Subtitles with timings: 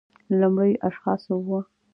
[0.29, 1.49] له لومړیو اشخاصو و